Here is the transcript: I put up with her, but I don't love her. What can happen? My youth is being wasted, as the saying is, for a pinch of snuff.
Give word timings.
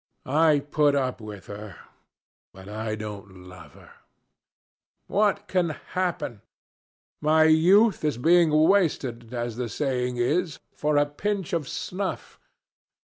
I 0.25 0.61
put 0.61 0.95
up 0.95 1.21
with 1.21 1.45
her, 1.45 1.75
but 2.55 2.67
I 2.67 2.95
don't 2.95 3.43
love 3.47 3.73
her. 3.73 3.91
What 5.05 5.47
can 5.47 5.69
happen? 5.69 6.41
My 7.21 7.43
youth 7.43 8.03
is 8.03 8.17
being 8.17 8.49
wasted, 8.49 9.31
as 9.31 9.57
the 9.57 9.69
saying 9.69 10.17
is, 10.17 10.57
for 10.73 10.97
a 10.97 11.05
pinch 11.05 11.53
of 11.53 11.67
snuff. 11.69 12.39